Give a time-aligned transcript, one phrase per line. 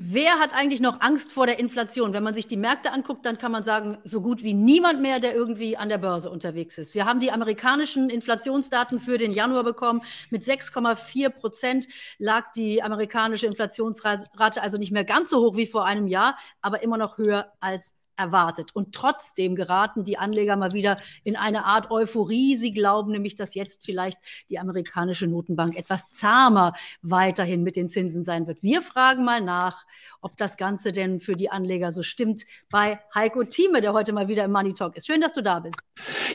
[0.00, 2.12] Wer hat eigentlich noch Angst vor der Inflation?
[2.12, 5.18] Wenn man sich die Märkte anguckt, dann kann man sagen, so gut wie niemand mehr,
[5.18, 6.94] der irgendwie an der Börse unterwegs ist.
[6.94, 10.02] Wir haben die amerikanischen Inflationsdaten für den Januar bekommen.
[10.30, 11.88] Mit 6,4 Prozent
[12.18, 16.80] lag die amerikanische Inflationsrate also nicht mehr ganz so hoch wie vor einem Jahr, aber
[16.84, 18.70] immer noch höher als erwartet.
[18.74, 22.56] Und trotzdem geraten die Anleger mal wieder in eine Art Euphorie.
[22.56, 24.18] Sie glauben nämlich, dass jetzt vielleicht
[24.50, 26.72] die amerikanische Notenbank etwas zahmer
[27.02, 28.62] weiterhin mit den Zinsen sein wird.
[28.62, 29.86] Wir fragen mal nach,
[30.20, 34.28] ob das Ganze denn für die Anleger so stimmt bei Heiko Thieme, der heute mal
[34.28, 35.06] wieder im Money Talk ist.
[35.06, 35.78] Schön, dass du da bist.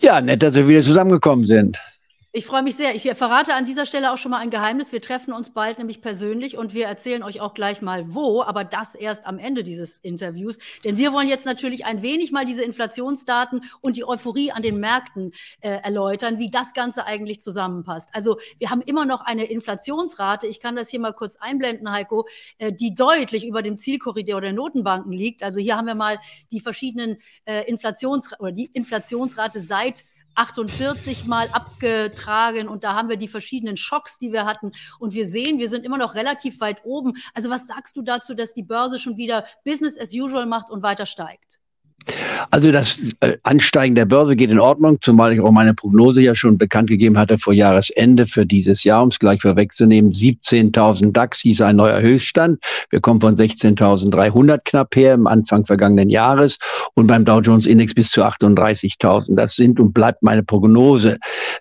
[0.01, 1.79] Ja, nett, dass wir wieder zusammengekommen sind.
[2.35, 2.95] Ich freue mich sehr.
[2.95, 4.91] Ich verrate an dieser Stelle auch schon mal ein Geheimnis.
[4.91, 8.63] Wir treffen uns bald nämlich persönlich und wir erzählen euch auch gleich mal wo, aber
[8.63, 10.57] das erst am Ende dieses Interviews.
[10.83, 14.79] Denn wir wollen jetzt natürlich ein wenig mal diese Inflationsdaten und die Euphorie an den
[14.79, 18.09] Märkten äh, erläutern, wie das Ganze eigentlich zusammenpasst.
[18.13, 22.27] Also wir haben immer noch eine Inflationsrate, ich kann das hier mal kurz einblenden, Heiko,
[22.57, 25.43] äh, die deutlich über dem Zielkorridor der Notenbanken liegt.
[25.43, 26.17] Also hier haben wir mal
[26.51, 30.03] die verschiedenen äh, Inflations oder die Inflationsrate seit
[30.35, 34.71] 48 Mal abgetragen und da haben wir die verschiedenen Schocks, die wir hatten.
[34.99, 37.13] Und wir sehen, wir sind immer noch relativ weit oben.
[37.33, 40.83] Also was sagst du dazu, dass die Börse schon wieder Business as usual macht und
[40.83, 41.62] weiter steigt?
[42.51, 46.35] Also das äh, Ansteigen der Börse geht in Ordnung, zumal ich auch meine Prognose ja
[46.35, 50.11] schon bekannt gegeben hatte vor Jahresende für dieses Jahr, um es gleich vorwegzunehmen.
[50.11, 52.59] 17.000 DAX hieß ein neuer Höchststand.
[52.89, 56.57] Wir kommen von 16.300 knapp her im Anfang vergangenen Jahres
[56.93, 59.35] und beim Dow Jones Index bis zu 38.000.
[59.35, 61.17] Das sind und bleibt meine Prognose.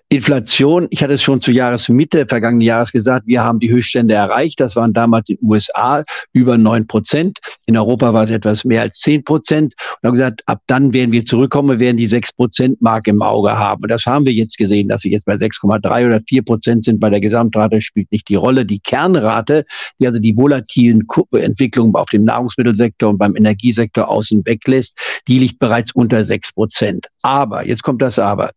[0.09, 4.59] Inflation, ich hatte es schon zu Jahresmitte vergangenen Jahres gesagt, wir haben die Höchststände erreicht.
[4.59, 7.39] Das waren damals in den USA über 9 Prozent.
[7.65, 9.73] In Europa war es etwas mehr als 10 Prozent.
[10.01, 13.83] Und haben gesagt, ab dann werden wir zurückkommen, werden die 6%-Mark im Auge haben.
[13.83, 16.99] Und das haben wir jetzt gesehen, dass wir jetzt bei 6,3 oder 4 Prozent sind.
[16.99, 18.65] Bei der Gesamtrate spielt nicht die Rolle.
[18.65, 19.65] Die Kernrate,
[19.99, 25.59] die also die volatilen Entwicklungen auf dem Nahrungsmittelsektor und beim Energiesektor außen weglässt, die liegt
[25.59, 27.07] bereits unter 6 Prozent.
[27.21, 28.51] Aber, jetzt kommt das Aber,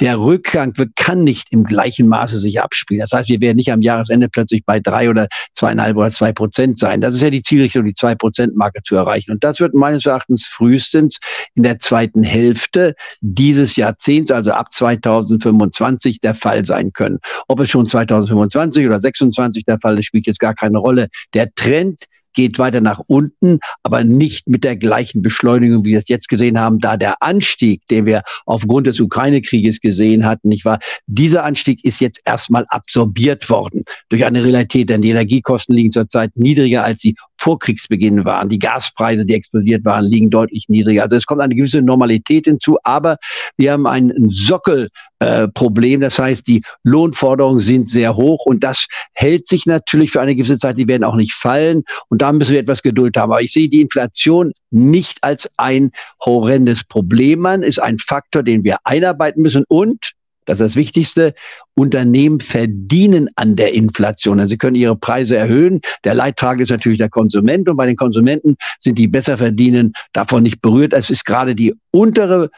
[0.00, 3.00] der Rückgang kann nicht im gleichen Maße sich abspielen.
[3.00, 6.78] Das heißt, wir werden nicht am Jahresende plötzlich bei drei oder zweieinhalb oder zwei Prozent
[6.78, 7.00] sein.
[7.00, 9.32] Das ist ja die Zielrichtung, die zwei Prozent Marke zu erreichen.
[9.32, 11.15] Und das wird meines Erachtens frühestens
[11.54, 17.18] in der zweiten Hälfte dieses Jahrzehnts, also ab 2025, der Fall sein können.
[17.48, 21.08] Ob es schon 2025 oder 26 der Fall ist, spielt jetzt gar keine Rolle.
[21.34, 22.04] Der Trend
[22.36, 26.60] geht weiter nach unten, aber nicht mit der gleichen Beschleunigung, wie wir es jetzt gesehen
[26.60, 30.78] haben, da der Anstieg, den wir aufgrund des Ukraine-Krieges gesehen hatten, nicht wahr?
[31.06, 36.30] Dieser Anstieg ist jetzt erstmal absorbiert worden durch eine Realität, denn die Energiekosten liegen zurzeit
[36.36, 38.48] niedriger, als sie vor Kriegsbeginn waren.
[38.48, 41.02] Die Gaspreise, die explodiert waren, liegen deutlich niedriger.
[41.02, 43.18] Also es kommt eine gewisse Normalität hinzu, aber
[43.56, 46.00] wir haben ein Sockelproblem.
[46.00, 50.34] Äh, das heißt, die Lohnforderungen sind sehr hoch und das hält sich natürlich für eine
[50.34, 50.78] gewisse Zeit.
[50.78, 53.32] Die werden auch nicht fallen und da müssen wir etwas Geduld haben.
[53.32, 55.92] Aber ich sehe die Inflation nicht als ein
[56.24, 60.12] horrendes Problem an, ist ein Faktor, den wir einarbeiten müssen und
[60.46, 61.34] das ist das Wichtigste.
[61.74, 64.40] Unternehmen verdienen an der Inflation.
[64.40, 65.80] Also sie können ihre Preise erhöhen.
[66.04, 67.68] Der Leidtragende ist natürlich der Konsument.
[67.68, 70.94] Und bei den Konsumenten sind die besser verdienen davon nicht berührt.
[70.94, 72.50] Es ist gerade die untere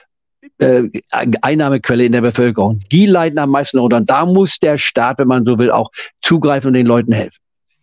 [0.59, 2.81] äh, Einnahmequelle in der Bevölkerung.
[2.93, 3.97] Die leiden am meisten darunter.
[3.97, 7.41] Und da muss der Staat, wenn man so will, auch zugreifen und den Leuten helfen.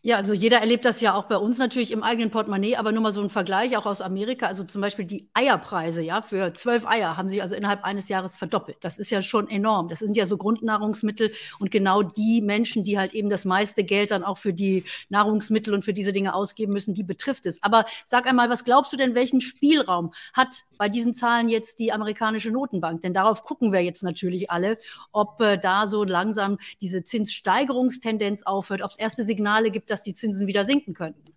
[0.07, 3.01] Ja, also jeder erlebt das ja auch bei uns natürlich im eigenen Portemonnaie, aber nur
[3.01, 4.45] mal so ein Vergleich auch aus Amerika.
[4.45, 8.37] Also zum Beispiel die Eierpreise, ja, für zwölf Eier haben sich also innerhalb eines Jahres
[8.37, 8.77] verdoppelt.
[8.81, 9.89] Das ist ja schon enorm.
[9.89, 14.11] Das sind ja so Grundnahrungsmittel und genau die Menschen, die halt eben das meiste Geld
[14.11, 17.63] dann auch für die Nahrungsmittel und für diese Dinge ausgeben müssen, die betrifft es.
[17.63, 21.91] Aber sag einmal, was glaubst du denn, welchen Spielraum hat bei diesen Zahlen jetzt die
[21.91, 23.01] amerikanische Notenbank?
[23.01, 24.77] Denn darauf gucken wir jetzt natürlich alle,
[25.11, 30.13] ob äh, da so langsam diese Zinssteigerungstendenz aufhört, ob es erste Signale gibt, dass die
[30.13, 31.34] Zinsen wieder sinken könnten.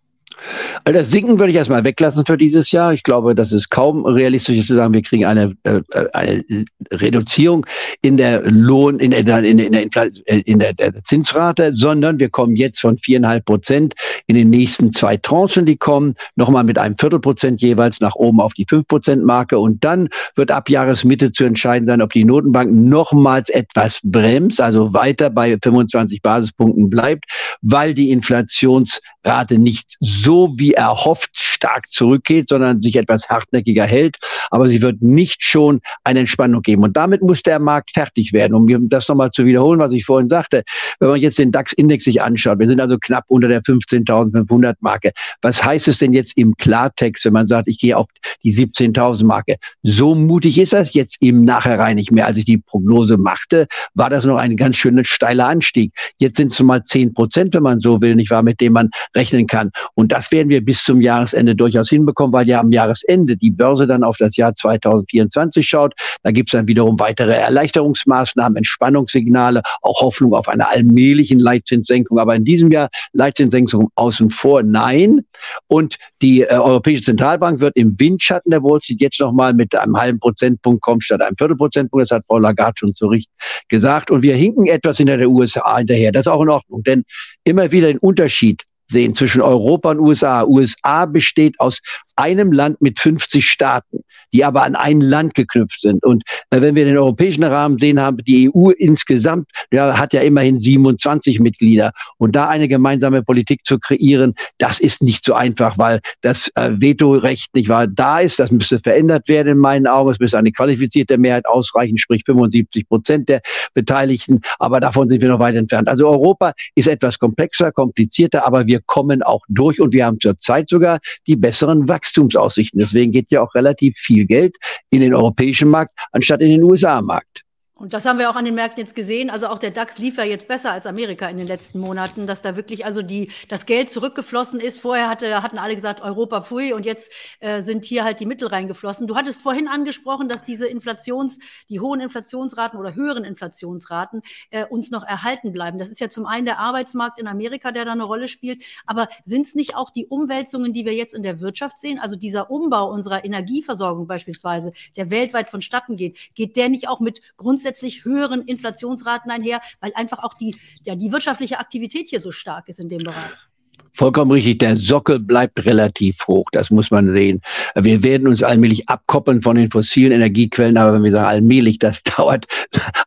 [0.85, 2.93] Also das Sinken würde ich erstmal weglassen für dieses Jahr.
[2.93, 5.81] Ich glaube, das ist kaum realistisch zu sagen, wir kriegen eine, äh,
[6.13, 6.45] eine
[6.91, 7.67] Reduzierung
[8.03, 12.81] in der Lohn, in der, in der, in der, der Zinsrate, sondern wir kommen jetzt
[12.81, 13.95] von viereinhalb Prozent
[14.27, 18.55] in den nächsten zwei Tranchen, die kommen, nochmal mit einem Viertelprozent jeweils nach oben auf
[18.55, 19.59] die fünf Prozent Marke.
[19.59, 24.93] Und dann wird ab Jahresmitte zu entscheiden sein, ob die Notenbank nochmals etwas bremst, also
[24.93, 27.25] weiter bei 25 Basispunkten bleibt,
[27.63, 34.17] weil die Inflationsrate nicht so wie erhofft stark zurückgeht, sondern sich etwas hartnäckiger hält.
[34.51, 36.83] Aber sie wird nicht schon eine Entspannung geben.
[36.83, 38.55] Und damit muss der Markt fertig werden.
[38.55, 40.63] Um das nochmal zu wiederholen, was ich vorhin sagte,
[41.01, 45.13] wenn man jetzt den DAX-Index sich anschaut, wir sind also knapp unter der 15.500 Marke.
[45.43, 48.07] Was heißt es denn jetzt im Klartext, wenn man sagt, ich gehe auf
[48.45, 49.57] die 17.000 Marke?
[49.83, 52.27] So mutig ist das jetzt im Nachhinein nicht mehr.
[52.27, 55.93] Als ich die Prognose machte, war das noch ein ganz schöner steiler Anstieg.
[56.19, 58.91] Jetzt sind es mal 10 Prozent, wenn man so will, nicht wahr, mit dem man
[59.15, 59.71] rechnen kann.
[59.95, 63.51] Und das werden wir wir bis zum Jahresende durchaus hinbekommen, weil ja am Jahresende die
[63.51, 65.95] Börse dann auf das Jahr 2024 schaut.
[66.23, 72.19] Da gibt es dann wiederum weitere Erleichterungsmaßnahmen, Entspannungssignale, auch Hoffnung auf eine allmählichen Leitzinssenkung.
[72.19, 75.25] Aber in diesem Jahr Leitzinssenkung außen vor, nein.
[75.69, 79.97] Und die äh, Europäische Zentralbank wird im Windschatten der Wall Street jetzt nochmal mit einem
[79.97, 82.03] halben Prozentpunkt kommen statt einem Viertelprozentpunkt.
[82.03, 83.31] Das hat Frau Lagarde schon zu Recht
[83.69, 84.11] gesagt.
[84.11, 86.13] Und wir hinken etwas hinter der USA hinterher.
[86.13, 87.05] Das ist auch in Ordnung, denn
[87.45, 90.45] immer wieder den Unterschied sehen zwischen Europa und USA.
[90.45, 91.81] USA besteht aus
[92.19, 94.01] einem Land mit 50 Staaten,
[94.33, 96.05] die aber an ein Land geknüpft sind.
[96.05, 100.21] Und äh, wenn wir den europäischen Rahmen sehen, haben die EU insgesamt, ja, hat ja
[100.21, 101.93] immerhin 27 Mitglieder.
[102.19, 106.73] Und da eine gemeinsame Politik zu kreieren, das ist nicht so einfach, weil das äh,
[106.73, 108.39] Vetorecht nicht wahr da ist.
[108.39, 110.11] Das müsste verändert werden in meinen Augen.
[110.11, 113.43] Es müsste eine qualifizierte Mehrheit ausreichen, sprich 75 Prozent der
[113.75, 114.41] Beteiligten.
[114.59, 115.89] Aber davon sind wir noch weit entfernt.
[115.89, 120.69] Also Europa ist etwas komplexer, komplizierter, aber wir kommen auch durch und wir haben zurzeit
[120.69, 122.81] sogar die besseren Wachstum Wachstumsaussichten.
[122.81, 124.57] Deswegen geht ja auch relativ viel Geld
[124.91, 127.45] in den europäischen Markt anstatt in den USA-Markt.
[127.79, 129.31] Und das haben wir auch an den Märkten jetzt gesehen.
[129.31, 132.43] Also auch der DAX lief ja jetzt besser als Amerika in den letzten Monaten, dass
[132.43, 134.81] da wirklich also die, das Geld zurückgeflossen ist.
[134.81, 138.49] Vorher hatte, hatten alle gesagt, Europa pfui und jetzt äh, sind hier halt die Mittel
[138.49, 139.07] reingeflossen.
[139.07, 141.39] Du hattest vorhin angesprochen, dass diese Inflations,
[141.69, 145.79] die hohen Inflationsraten oder höheren Inflationsraten äh, uns noch erhalten bleiben.
[145.79, 148.61] Das ist ja zum einen der Arbeitsmarkt in Amerika, der da eine Rolle spielt.
[148.87, 152.01] Aber sind es nicht auch die Umwälzungen, die wir jetzt in der Wirtschaft sehen?
[152.01, 157.21] Also dieser Umbau unserer Energieversorgung beispielsweise, der weltweit vonstatten geht, geht der nicht auch mit
[157.37, 162.33] grundsätzlich grundsätzlich höheren Inflationsraten einher, weil einfach auch die, ja, die wirtschaftliche Aktivität hier so
[162.33, 163.48] stark ist in dem Bereich.
[163.95, 164.59] Vollkommen richtig.
[164.61, 166.47] Der Sockel bleibt relativ hoch.
[166.53, 167.41] Das muss man sehen.
[167.75, 170.77] Wir werden uns allmählich abkoppeln von den fossilen Energiequellen.
[170.77, 172.47] Aber wenn wir sagen allmählich, das dauert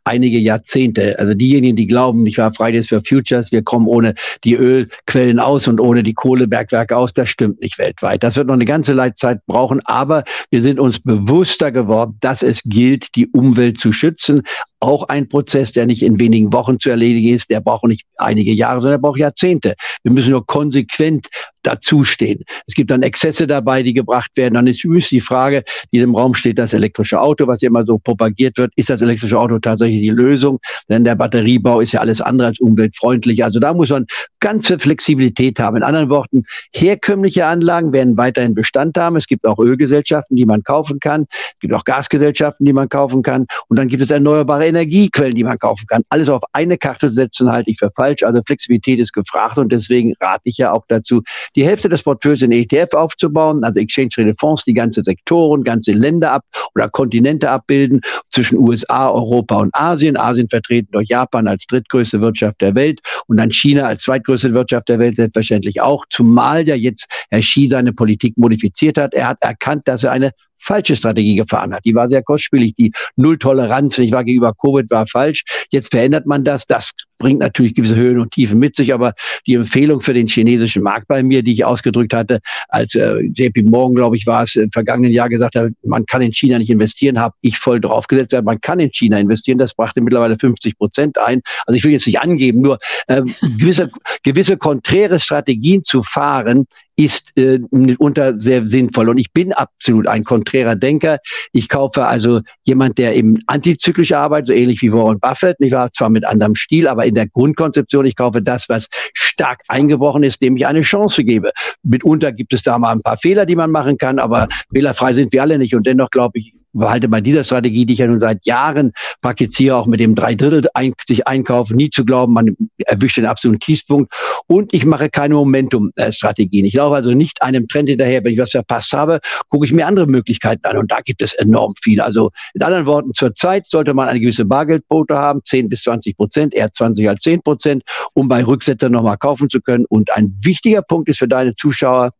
[0.03, 1.17] einige Jahrzehnte.
[1.19, 5.67] Also diejenigen, die glauben, ich war Fridays for Futures, wir kommen ohne die Ölquellen aus
[5.67, 8.23] und ohne die Kohlebergwerke aus, das stimmt nicht weltweit.
[8.23, 9.81] Das wird noch eine ganze Leitzeit brauchen.
[9.85, 14.43] Aber wir sind uns bewusster geworden, dass es gilt, die Umwelt zu schützen
[14.81, 17.49] auch ein Prozess, der nicht in wenigen Wochen zu erledigen ist.
[17.49, 19.75] Der braucht nicht einige Jahre, sondern der braucht Jahrzehnte.
[20.03, 21.27] Wir müssen nur konsequent
[21.63, 22.43] dazustehen.
[22.67, 24.55] Es gibt dann Exzesse dabei, die gebracht werden.
[24.55, 27.97] Dann ist übrigens die Frage, die im Raum steht, das elektrische Auto, was immer so
[27.97, 28.71] propagiert wird.
[28.75, 30.59] Ist das elektrische Auto tatsächlich die Lösung?
[30.89, 33.43] Denn der Batteriebau ist ja alles andere als umweltfreundlich.
[33.43, 34.05] Also da muss man
[34.39, 35.77] ganze Flexibilität haben.
[35.77, 36.43] In anderen Worten,
[36.73, 39.15] herkömmliche Anlagen werden weiterhin Bestand haben.
[39.15, 41.27] Es gibt auch Ölgesellschaften, die man kaufen kann.
[41.31, 43.45] Es gibt auch Gasgesellschaften, die man kaufen kann.
[43.67, 46.03] Und dann gibt es erneuerbare Energiequellen, die man kaufen kann.
[46.09, 48.23] Alles auf eine Karte setzen halte ich für falsch.
[48.23, 51.21] Also Flexibilität ist gefragt und deswegen rate ich ja auch dazu,
[51.55, 55.91] die Hälfte des Portfolios in ETF aufzubauen, also Exchange Traded Fonds, die ganze Sektoren, ganze
[55.91, 56.45] Länder ab
[56.75, 58.01] oder Kontinente abbilden,
[58.31, 60.17] zwischen USA, Europa und Asien.
[60.17, 64.89] Asien vertreten durch Japan als drittgrößte Wirtschaft der Welt und dann China als zweitgrößte Wirtschaft
[64.89, 69.13] der Welt selbstverständlich auch, zumal ja jetzt Herr Xi seine Politik modifiziert hat.
[69.13, 70.31] Er hat erkannt, dass er eine
[70.61, 71.85] falsche Strategie gefahren hat.
[71.85, 72.75] Die war sehr kostspielig.
[72.75, 75.43] Die Nulltoleranz, ich war gegenüber Covid, war falsch.
[75.69, 76.65] Jetzt verändert man das.
[76.67, 76.91] Das
[77.21, 79.13] bringt natürlich gewisse Höhen und Tiefen mit sich, aber
[79.45, 83.63] die Empfehlung für den chinesischen Markt bei mir, die ich ausgedrückt hatte, als äh, JP
[83.63, 86.71] Morgan, glaube ich, war es im vergangenen Jahr gesagt hat, man kann in China nicht
[86.71, 91.17] investieren, habe ich voll draufgesetzt, man kann in China investieren, das brachte mittlerweile 50 Prozent
[91.19, 91.41] ein.
[91.67, 93.21] Also ich will jetzt nicht angeben, nur äh,
[93.57, 93.91] gewisse,
[94.23, 96.65] gewisse konträre Strategien zu fahren,
[96.95, 99.09] ist äh, mitunter sehr sinnvoll.
[99.09, 101.19] Und ich bin absolut ein konträrer Denker.
[101.53, 105.91] Ich kaufe also jemand, der eben antizyklisch arbeitet, so ähnlich wie Warren Buffett, nicht wahr?
[105.93, 110.41] Zwar mit anderem Stil, aber in der Grundkonzeption, ich kaufe das, was stark eingebrochen ist,
[110.41, 111.51] dem ich eine Chance gebe.
[111.83, 115.33] Mitunter gibt es da mal ein paar Fehler, die man machen kann, aber fehlerfrei sind
[115.33, 115.75] wir alle nicht.
[115.75, 119.75] Und dennoch glaube ich, behalte bei dieser Strategie, die ich ja nun seit Jahren praktiziere,
[119.75, 124.13] auch mit dem Dreidrittel ein, sich einkaufen, nie zu glauben, man erwischt den absoluten Kiespunkt.
[124.47, 126.65] Und ich mache keine Momentum-Strategien.
[126.65, 128.23] Ich laufe also nicht einem Trend hinterher.
[128.23, 130.77] Wenn ich was verpasst habe, gucke ich mir andere Möglichkeiten an.
[130.77, 132.01] Und da gibt es enorm viel.
[132.01, 136.53] Also in anderen Worten, zurzeit sollte man eine gewisse Bargeldquote haben, 10 bis 20 Prozent,
[136.53, 139.85] eher 20 als 10 Prozent, um bei Rücksetzern nochmal kaufen zu können.
[139.85, 142.11] Und ein wichtiger Punkt ist für deine Zuschauer,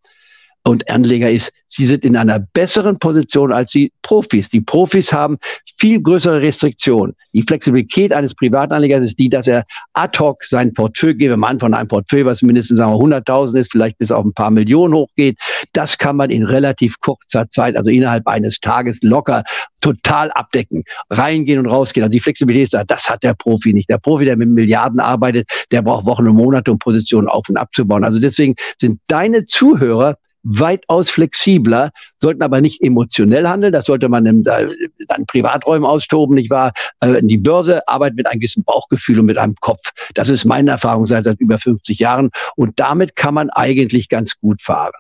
[0.64, 4.50] und Anleger ist, sie sind in einer besseren Position als die Profis.
[4.50, 5.38] Die Profis haben
[5.80, 7.16] viel größere Restriktionen.
[7.34, 11.74] Die Flexibilität eines Privatanlegers ist die, dass er ad hoc sein Portfolio, gebe man von
[11.74, 15.40] einem Portfolio, was mindestens sagen wir 100.000 ist, vielleicht bis auf ein paar Millionen hochgeht.
[15.74, 19.44] Das kann man in relativ kurzer Zeit, also innerhalb eines Tages locker
[19.80, 22.04] total abdecken, reingehen und rausgehen.
[22.04, 23.90] Also die Flexibilität ist da, das hat der Profi nicht.
[23.90, 27.58] Der Profi, der mit Milliarden arbeitet, der braucht Wochen und Monate, um Positionen auf und
[27.58, 28.04] abzubauen.
[28.04, 33.74] Also deswegen sind deine Zuhörer weitaus flexibler, sollten aber nicht emotionell handeln.
[33.74, 36.74] Das sollte man in seinen Privaträumen austoben, nicht wahr?
[37.00, 39.92] Äh, die Börse arbeitet mit einem gewissen Bauchgefühl und mit einem Kopf.
[40.14, 42.30] Das ist meine Erfahrung seit, seit über 50 Jahren.
[42.56, 44.94] Und damit kann man eigentlich ganz gut fahren.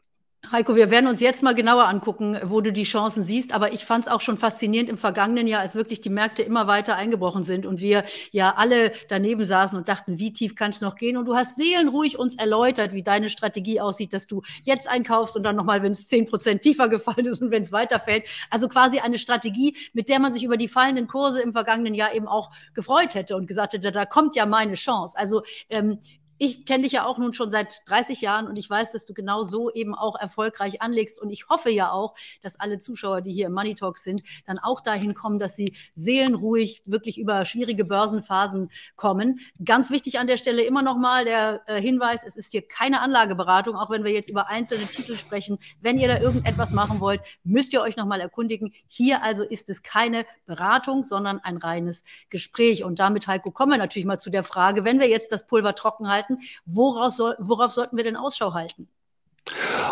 [0.51, 3.53] Heiko, wir werden uns jetzt mal genauer angucken, wo du die Chancen siehst.
[3.53, 6.67] Aber ich fand es auch schon faszinierend im vergangenen Jahr, als wirklich die Märkte immer
[6.67, 10.81] weiter eingebrochen sind und wir ja alle daneben saßen und dachten, wie tief kann es
[10.81, 11.15] noch gehen?
[11.15, 15.43] Und du hast seelenruhig uns erläutert, wie deine Strategie aussieht, dass du jetzt einkaufst und
[15.43, 18.25] dann nochmal, wenn es zehn Prozent tiefer gefallen ist und wenn es weiterfällt.
[18.49, 22.13] Also quasi eine Strategie, mit der man sich über die fallenden Kurse im vergangenen Jahr
[22.13, 25.17] eben auch gefreut hätte und gesagt hätte, da kommt ja meine Chance.
[25.17, 25.99] Also ähm,
[26.41, 29.13] ich kenne dich ja auch nun schon seit 30 Jahren und ich weiß, dass du
[29.13, 31.21] genau so eben auch erfolgreich anlegst.
[31.21, 34.57] Und ich hoffe ja auch, dass alle Zuschauer, die hier im Money Talk sind, dann
[34.57, 39.39] auch dahin kommen, dass sie seelenruhig wirklich über schwierige Börsenphasen kommen.
[39.63, 43.01] Ganz wichtig an der Stelle immer noch mal der äh, Hinweis, es ist hier keine
[43.01, 45.59] Anlageberatung, auch wenn wir jetzt über einzelne Titel sprechen.
[45.79, 48.73] Wenn ihr da irgendetwas machen wollt, müsst ihr euch noch mal erkundigen.
[48.87, 52.83] Hier also ist es keine Beratung, sondern ein reines Gespräch.
[52.83, 55.75] Und damit, Heiko, kommen wir natürlich mal zu der Frage, wenn wir jetzt das Pulver
[55.75, 56.43] trocken halten, halten.
[56.65, 58.87] Worauf, soll, worauf sollten wir denn Ausschau halten?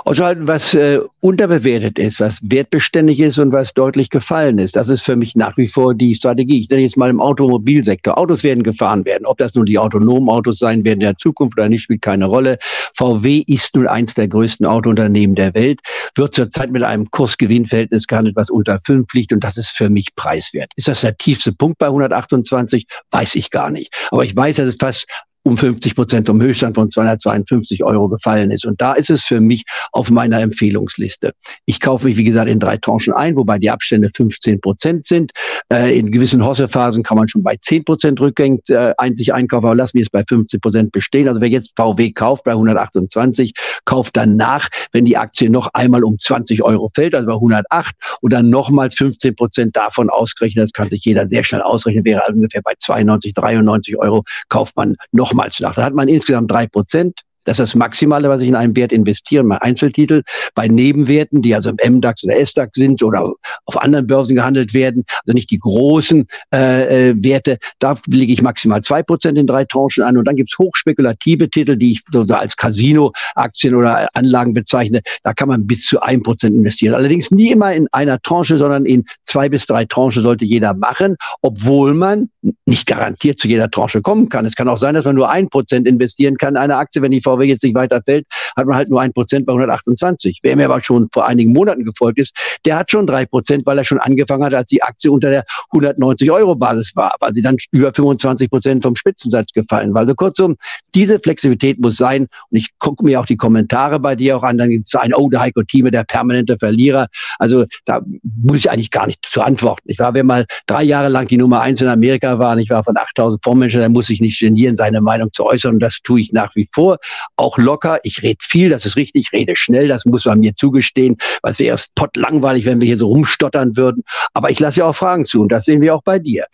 [0.05, 4.75] Also halt, was äh, unterbewertet ist, was wertbeständig ist und was deutlich gefallen ist.
[4.75, 6.60] Das ist für mich nach wie vor die Strategie.
[6.60, 8.17] Ich nenne jetzt mal im Automobilsektor.
[8.17, 9.25] Autos werden gefahren werden.
[9.25, 12.25] Ob das nun die autonomen Autos sein werden in der Zukunft oder nicht, spielt keine
[12.25, 12.60] Rolle.
[12.96, 15.79] VW ist nun eins der größten Autounternehmen der Welt,
[16.15, 20.15] wird zurzeit mit einem Kursgewinnverhältnis gehandelt, was unter fünf liegt und das ist für mich
[20.15, 20.72] preiswert.
[20.75, 22.86] Ist das der tiefste Punkt bei 128?
[23.12, 23.93] Weiß ich gar nicht.
[24.12, 25.08] Aber ich weiß, dass es fast
[25.43, 28.65] um 50 Prozent vom Höchststand von 252 Euro gefallen ist.
[28.65, 31.34] Und da ist es für mich auf meiner Empfehlungsliste.
[31.65, 35.31] Ich kaufe mich, wie gesagt, in drei Tranchen ein, wobei die Abstände 15 Prozent sind.
[35.72, 39.75] Äh, in gewissen Hossephasen kann man schon bei 10 Prozent rückgängig äh, einzig einkaufen, aber
[39.75, 41.27] lassen wir es bei 15 Prozent bestehen.
[41.27, 43.53] Also wer jetzt VW kauft bei 128,
[43.86, 47.96] kauft dann nach, wenn die Aktie noch einmal um 20 Euro fällt, also bei 108
[48.22, 52.24] und dann nochmals 15 Prozent davon ausgerechnet, das kann sich jeder sehr schnell ausrechnen, wäre
[52.27, 55.75] ungefähr bei 92, 93 Euro, kauft man noch nochmals nach.
[55.75, 57.21] Da hat man insgesamt drei Prozent.
[57.49, 60.21] Das ist das Maximale, was ich in einen Wert investiere, mein Einzeltitel.
[60.53, 63.33] Bei Nebenwerten, die also im MDAX oder SDAX sind oder
[63.65, 68.43] auf anderen Börsen gehandelt werden, also nicht die großen äh, äh Werte, da lege ich
[68.43, 70.15] maximal zwei Prozent in drei Tranchen an.
[70.17, 75.01] Und dann gibt es hochspekulative Titel, die ich so als Casino-Aktien oder Anlagen bezeichne.
[75.23, 76.93] Da kann man bis zu ein Prozent investieren.
[76.93, 81.15] Allerdings nie immer in einer Tranche, sondern in zwei bis drei Tranchen sollte jeder machen,
[81.41, 82.29] obwohl man
[82.67, 84.45] nicht garantiert zu jeder Tranche kommen kann.
[84.45, 87.09] Es kann auch sein, dass man nur ein Prozent investieren kann in eine Aktie, wenn
[87.09, 90.39] die VW jetzt nicht weiter fällt, hat man halt nur ein Prozent bei 128.
[90.43, 93.77] Wer mir aber schon vor einigen Monaten gefolgt ist, der hat schon drei Prozent, weil
[93.77, 97.41] er schon angefangen hat, als die Aktie unter der 190 Euro Basis war, weil sie
[97.41, 100.01] dann über 25 Prozent vom Spitzensatz gefallen war.
[100.01, 100.58] Also kurzum,
[100.96, 102.27] diese Flexibilität muss sein.
[102.50, 104.58] Und ich gucke mir auch die Kommentare bei dir auch an.
[104.58, 107.08] Dann gibt es ein, oh, der Heiko Thieme, der permanente Verlierer.
[107.38, 108.01] Also da
[108.43, 109.84] muss ich eigentlich gar nicht zu antworten.
[109.86, 112.84] Ich war, wer mal drei Jahre lang die Nummer eins in Amerika war, ich war
[112.84, 115.75] von 8000 Fondsmanagern, der muss sich nicht genieren, seine Meinung zu äußern.
[115.75, 116.98] Und das tue ich nach wie vor
[117.36, 118.00] auch locker.
[118.03, 121.51] Ich rede viel, das ist richtig, ich rede schnell, das muss man mir zugestehen, weil
[121.51, 124.03] es wäre erst potlangweilig, wenn wir hier so rumstottern würden.
[124.33, 126.45] Aber ich lasse ja auch Fragen zu und das sehen wir auch bei dir.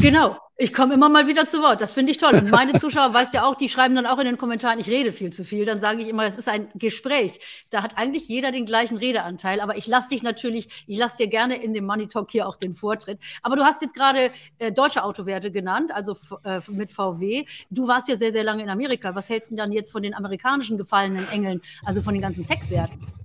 [0.00, 0.36] Genau.
[0.58, 1.80] Ich komme immer mal wieder zu Wort.
[1.80, 2.34] Das finde ich toll.
[2.34, 5.12] Und meine Zuschauer, weißt ja auch, die schreiben dann auch in den Kommentaren, ich rede
[5.12, 5.64] viel zu viel.
[5.64, 7.40] Dann sage ich immer, das ist ein Gespräch.
[7.70, 9.60] Da hat eigentlich jeder den gleichen Redeanteil.
[9.60, 12.56] Aber ich lasse dich natürlich, ich lasse dir gerne in dem Money Talk hier auch
[12.56, 13.18] den Vortritt.
[13.42, 17.46] Aber du hast jetzt gerade äh, deutsche Autowerte genannt, also äh, mit VW.
[17.70, 19.14] Du warst ja sehr, sehr lange in Amerika.
[19.14, 23.21] Was hältst du dann jetzt von den amerikanischen gefallenen Engeln, also von den ganzen Tech-Werten?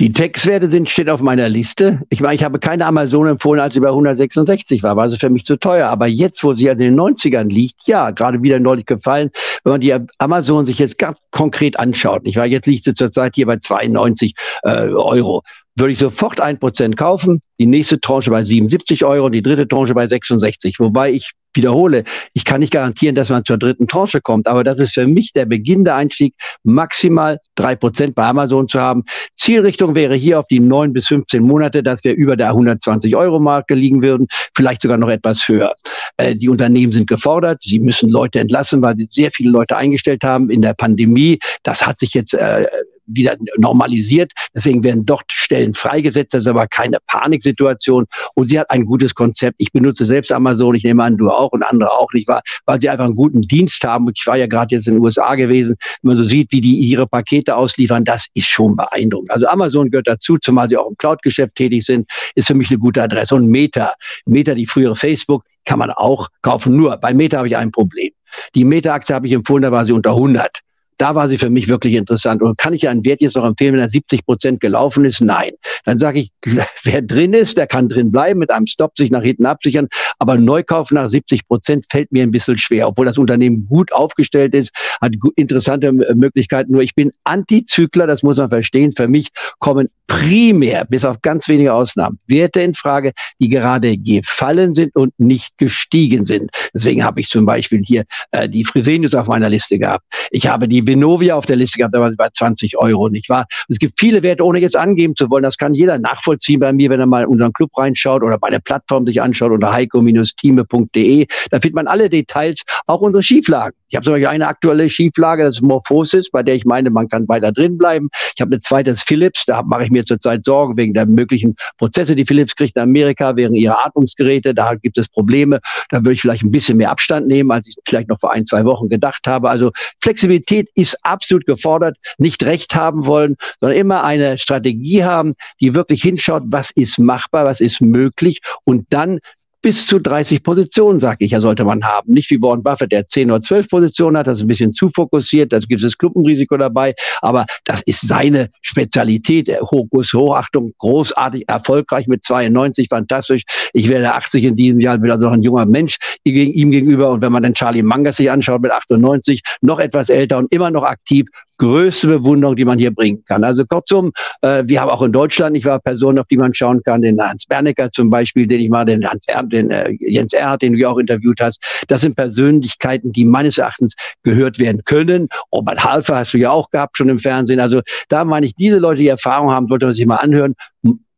[0.00, 2.02] Die Textwerte sind, steht auf meiner Liste.
[2.10, 5.30] Ich meine, ich habe keine Amazon empfohlen, als sie bei 166 war, war sie für
[5.30, 5.88] mich zu teuer.
[5.88, 9.30] Aber jetzt, wo sie also in den 90ern liegt, ja, gerade wieder neulich gefallen,
[9.62, 12.22] wenn man die Amazon sich jetzt ganz konkret anschaut.
[12.24, 15.42] Ich war jetzt liegt sie zurzeit hier bei 92 äh, Euro
[15.76, 19.94] würde ich sofort ein Prozent kaufen, die nächste Tranche bei 77 Euro, die dritte Tranche
[19.94, 20.78] bei 66.
[20.78, 24.78] Wobei ich wiederhole, ich kann nicht garantieren, dass man zur dritten Tranche kommt, aber das
[24.80, 29.04] ist für mich der Beginn der Einstieg, maximal drei Prozent bei Amazon zu haben.
[29.36, 33.38] Zielrichtung wäre hier auf die neun bis 15 Monate, dass wir über der 120 Euro
[33.38, 34.26] Marke liegen würden,
[34.56, 35.74] vielleicht sogar noch etwas höher.
[36.16, 40.24] Äh, die Unternehmen sind gefordert, sie müssen Leute entlassen, weil sie sehr viele Leute eingestellt
[40.24, 41.38] haben in der Pandemie.
[41.62, 42.66] Das hat sich jetzt äh,
[43.06, 44.32] wieder normalisiert.
[44.54, 46.34] Deswegen werden dort Stellen freigesetzt.
[46.34, 48.06] Das ist aber keine Paniksituation.
[48.34, 49.56] Und sie hat ein gutes Konzept.
[49.58, 50.74] Ich benutze selbst Amazon.
[50.74, 53.42] Ich nehme an, du auch und andere auch nicht wahr, weil sie einfach einen guten
[53.42, 54.10] Dienst haben.
[54.14, 55.76] Ich war ja gerade jetzt in den USA gewesen.
[56.02, 59.30] Wenn man so sieht, wie die ihre Pakete ausliefern, das ist schon beeindruckend.
[59.30, 62.78] Also Amazon gehört dazu, zumal sie auch im Cloud-Geschäft tätig sind, ist für mich eine
[62.78, 63.34] gute Adresse.
[63.34, 63.94] Und Meta,
[64.26, 66.76] Meta, die frühere Facebook, kann man auch kaufen.
[66.76, 68.10] Nur bei Meta habe ich ein Problem.
[68.54, 70.60] Die Meta-Aktie habe ich empfohlen, da war sie unter 100.
[70.98, 72.42] Da war sie für mich wirklich interessant.
[72.42, 75.20] Und kann ich einen Wert jetzt noch empfehlen, wenn er 70 Prozent gelaufen ist?
[75.20, 75.52] Nein.
[75.84, 76.30] Dann sage ich,
[76.84, 79.88] wer drin ist, der kann drin bleiben, mit einem Stop sich nach hinten absichern.
[80.18, 84.54] Aber Neukauf nach 70 Prozent fällt mir ein bisschen schwer, obwohl das Unternehmen gut aufgestellt
[84.54, 84.70] ist,
[85.00, 86.72] hat interessante Möglichkeiten.
[86.72, 88.92] Nur ich bin Antizykler, das muss man verstehen.
[88.92, 94.74] Für mich kommen primär, bis auf ganz wenige Ausnahmen, Werte in Frage, die gerade gefallen
[94.74, 96.50] sind und nicht gestiegen sind.
[96.74, 100.04] Deswegen habe ich zum Beispiel hier äh, die Fresenius auf meiner Liste gehabt.
[100.30, 103.28] Ich habe die Venovia auf der Liste gehabt, da war sie bei 20 Euro, nicht
[103.28, 103.46] wahr?
[103.68, 105.42] Es gibt viele Werte, ohne jetzt angeben zu wollen.
[105.42, 108.60] Das kann jeder nachvollziehen bei mir, wenn er mal unseren Club reinschaut oder bei der
[108.60, 111.26] Plattform sich anschaut unter heiko-teame.de.
[111.50, 113.76] Da findet man alle Details, auch unsere Schieflagen.
[113.88, 117.08] Ich habe zum Beispiel eine aktuelle Schieflage, das ist Morphosis, bei der ich meine, man
[117.08, 118.08] kann weiter drin bleiben.
[118.34, 121.54] Ich habe eine zweite, das Philips, da mache ich mir zurzeit Sorgen wegen der möglichen
[121.78, 124.52] Prozesse, die Philips kriegt in Amerika wegen ihrer Atmungsgeräte.
[124.52, 125.60] Da gibt es Probleme.
[125.90, 128.46] Da würde ich vielleicht ein bisschen mehr Abstand nehmen, als ich vielleicht noch vor ein,
[128.46, 129.48] zwei Wochen gedacht habe.
[129.48, 131.96] Also Flexibilität ist absolut gefordert.
[132.18, 137.44] Nicht recht haben wollen, sondern immer eine Strategie haben, die wirklich hinschaut, was ist machbar,
[137.44, 139.20] was ist möglich und dann
[139.64, 142.12] bis zu 30 Positionen, sage ich, ja, sollte man haben.
[142.12, 144.90] Nicht wie Warren Buffett, der 10 oder 12 Positionen hat, das ist ein bisschen zu
[144.90, 149.48] fokussiert, da gibt es Klumpenrisiko dabei, aber das ist seine Spezialität.
[149.62, 153.44] Hokus, Hochachtung, großartig, erfolgreich mit 92, fantastisch.
[153.72, 157.32] Ich werde 80 in diesem Jahr, also noch ein junger Mensch ihm gegenüber und wenn
[157.32, 161.26] man dann Charlie Mangas sich anschaut mit 98, noch etwas älter und immer noch aktiv,
[161.58, 163.44] größte Bewunderung, die man hier bringen kann.
[163.44, 166.82] Also kurzum, äh, wir haben auch in Deutschland, ich war Personen, auf die man schauen
[166.82, 170.32] kann, den Hans Bernecker zum Beispiel, den ich mal, den Hans er, den äh, Jens
[170.32, 171.62] Erhard, den du ja auch interviewt hast.
[171.88, 175.28] Das sind Persönlichkeiten, die meines Erachtens gehört werden können.
[175.52, 177.60] Robert Halfer hast du ja auch gehabt schon im Fernsehen.
[177.60, 180.54] Also da meine ich, diese Leute, die Erfahrung haben, sollte man sich mal anhören.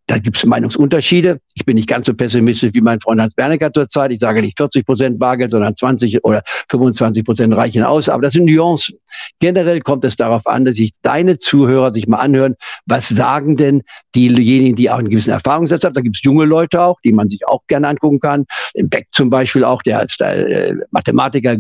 [0.09, 1.41] Da gibt es Meinungsunterschiede.
[1.55, 4.13] Ich bin nicht ganz so pessimistisch wie mein Freund Hans Bernecker zurzeit.
[4.13, 8.09] Ich sage nicht 40 Prozent Bargeld, sondern 20 oder 25 Prozent reichen aus.
[8.09, 8.99] Aber das sind Nuancen.
[9.41, 12.55] Generell kommt es darauf an, dass sich deine Zuhörer sich mal anhören,
[12.87, 13.83] was sagen denn
[14.15, 15.95] diejenigen, die auch einen gewissen Erfahrungssatz haben.
[15.95, 18.45] Da gibt es junge Leute auch, die man sich auch gerne angucken kann.
[18.75, 21.57] Beck zum Beispiel auch, der als äh, Mathematiker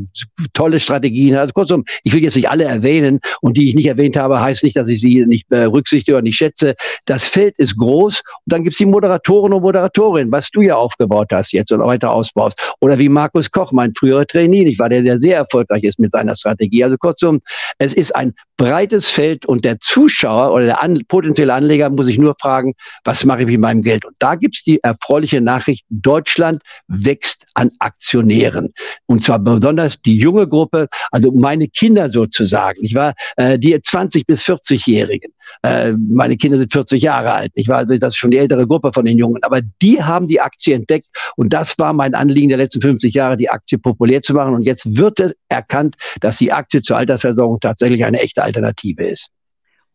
[0.52, 1.40] tolle Strategien hat.
[1.40, 4.62] Also kurzum, ich will jetzt nicht alle erwähnen und die ich nicht erwähnt habe, heißt
[4.62, 6.76] nicht, dass ich sie nicht berücksichtige oder nicht schätze.
[7.06, 11.28] Das Feld ist groß dann gibt es die Moderatoren und Moderatorinnen, was du ja aufgebaut
[11.32, 12.58] hast jetzt und weiter ausbaust.
[12.80, 16.12] Oder wie Markus Koch, mein früherer Trainee, ich war der, der sehr erfolgreich ist mit
[16.12, 16.84] seiner Strategie.
[16.84, 17.40] Also kurzum,
[17.78, 22.18] es ist ein breites Feld und der Zuschauer oder der an, potenzielle Anleger muss sich
[22.18, 24.04] nur fragen, was mache ich mit meinem Geld?
[24.04, 28.72] Und da gibt es die erfreuliche Nachricht, Deutschland wächst an Aktionären.
[29.06, 32.82] Und zwar besonders die junge Gruppe, also meine Kinder sozusagen.
[32.82, 35.32] Ich war äh, die 20 bis 40-Jährigen.
[35.62, 37.52] Äh, meine Kinder sind 40 Jahre alt.
[37.54, 39.42] Ich war also das ist schon die ältere Gruppe von den Jungen.
[39.42, 41.06] Aber die haben die Aktie entdeckt
[41.36, 44.54] und das war mein Anliegen der letzten 50 Jahre, die Aktie populär zu machen.
[44.54, 49.28] Und jetzt wird erkannt, dass die Aktie zur Altersversorgung tatsächlich eine echte Alternative ist.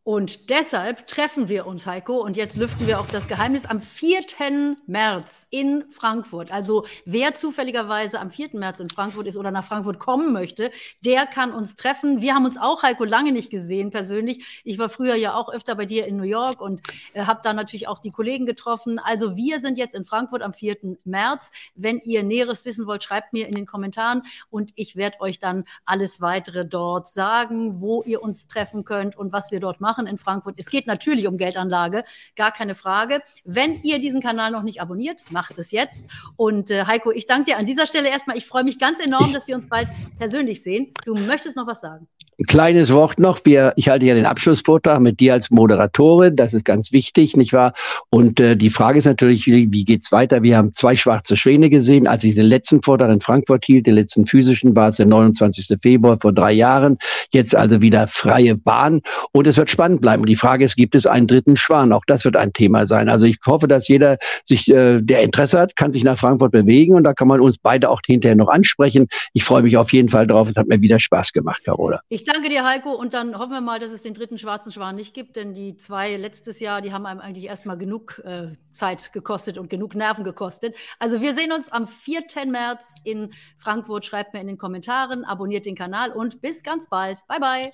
[0.04, 4.76] Und deshalb treffen wir uns, Heiko, und jetzt lüften wir auch das Geheimnis am 4.
[4.88, 6.52] März in Frankfurt.
[6.52, 8.50] Also wer zufälligerweise am 4.
[8.54, 12.20] März in Frankfurt ist oder nach Frankfurt kommen möchte, der kann uns treffen.
[12.20, 14.62] Wir haben uns auch, Heiko, lange nicht gesehen persönlich.
[14.64, 16.82] Ich war früher ja auch öfter bei dir in New York und
[17.14, 18.98] äh, habe da natürlich auch die Kollegen getroffen.
[18.98, 20.78] Also wir sind jetzt in Frankfurt am 4.
[21.04, 21.52] März.
[21.76, 25.66] Wenn ihr Näheres wissen wollt, schreibt mir in den Kommentaren und ich werde euch dann
[25.86, 30.08] alles weitere dort sagen, wo ihr uns treffen könnt und was wir dort machen machen
[30.08, 30.56] in Frankfurt.
[30.58, 32.06] Es geht natürlich um Geldanlage,
[32.38, 33.22] gar keine Frage.
[33.44, 36.06] Wenn ihr diesen Kanal noch nicht abonniert, macht es jetzt.
[36.38, 38.38] Und äh, Heiko, ich danke dir an dieser Stelle erstmal.
[38.38, 40.94] Ich freue mich ganz enorm, dass wir uns bald persönlich sehen.
[41.04, 42.08] Du möchtest noch was sagen?
[42.42, 43.42] Ein kleines Wort noch.
[43.44, 46.36] Wir, ich halte ja den Abschlussvortrag mit dir als Moderatorin.
[46.36, 47.76] Das ist ganz wichtig, nicht wahr?
[48.10, 50.42] Und äh, die Frage ist natürlich, wie, wie geht's weiter?
[50.42, 52.08] Wir haben zwei schwarze Schwäne gesehen.
[52.08, 55.68] Als ich den letzten Vortrag in Frankfurt hielt, den letzten physischen, war es der 29.
[55.84, 56.98] Februar vor drei Jahren.
[57.32, 59.02] Jetzt also wieder freie Bahn.
[59.34, 60.24] Und es wird spannend bleiben.
[60.24, 61.94] Und die Frage ist, gibt es einen dritten Schwan?
[61.94, 63.08] Auch das wird ein Thema sein.
[63.08, 66.96] Also ich hoffe, dass jeder sich, äh, der Interesse hat, kann sich nach Frankfurt bewegen.
[66.96, 69.10] Und da kann man uns beide auch hinterher noch ansprechen.
[69.34, 70.50] Ich freue mich auf jeden Fall drauf.
[70.50, 72.02] Es hat mir wieder Spaß gemacht, Carola.
[72.10, 72.94] Ich danke dir, Heiko.
[72.94, 75.76] Und dann hoffen wir mal, dass es den dritten schwarzen Schwan nicht gibt, denn die
[75.78, 80.24] zwei letztes Jahr, die haben einem eigentlich erstmal genug äh, Zeit gekostet und genug Nerven
[80.24, 80.76] gekostet.
[81.00, 82.24] Also wir sehen uns am 4.
[82.48, 84.06] März in Frankfurt.
[84.06, 87.20] Schreibt mir in den Kommentaren, abonniert den Kanal und bis ganz bald.
[87.28, 87.72] Bye, bye.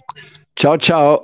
[0.56, 1.22] Ciao, ciao.